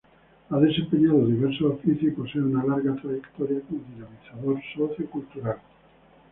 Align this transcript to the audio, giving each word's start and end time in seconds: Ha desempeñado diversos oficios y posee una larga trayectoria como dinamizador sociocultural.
Ha 0.49 0.57
desempeñado 0.59 1.27
diversos 1.27 1.73
oficios 1.73 2.11
y 2.11 2.15
posee 2.15 2.41
una 2.41 2.63
larga 2.65 2.95
trayectoria 2.95 3.61
como 3.61 3.83
dinamizador 3.83 4.59
sociocultural. 4.75 5.59